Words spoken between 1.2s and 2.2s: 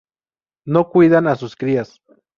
a sus crías.